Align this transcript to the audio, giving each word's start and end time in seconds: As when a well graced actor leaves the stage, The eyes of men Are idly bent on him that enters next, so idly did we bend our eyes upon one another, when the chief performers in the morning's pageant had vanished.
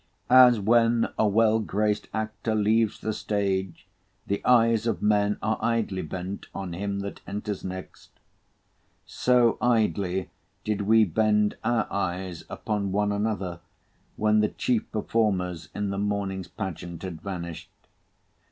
As 0.31 0.59
when 0.59 1.09
a 1.15 1.27
well 1.27 1.59
graced 1.59 2.07
actor 2.11 2.55
leaves 2.55 3.01
the 3.01 3.13
stage, 3.13 3.85
The 4.25 4.43
eyes 4.43 4.87
of 4.87 5.03
men 5.03 5.37
Are 5.43 5.59
idly 5.61 6.01
bent 6.01 6.47
on 6.55 6.73
him 6.73 7.01
that 7.01 7.21
enters 7.27 7.63
next, 7.63 8.09
so 9.05 9.59
idly 9.61 10.31
did 10.63 10.81
we 10.81 11.05
bend 11.05 11.55
our 11.63 11.85
eyes 11.93 12.45
upon 12.49 12.91
one 12.91 13.11
another, 13.11 13.59
when 14.15 14.39
the 14.39 14.49
chief 14.49 14.91
performers 14.91 15.69
in 15.75 15.91
the 15.91 15.99
morning's 15.99 16.47
pageant 16.47 17.03
had 17.03 17.21
vanished. 17.21 17.69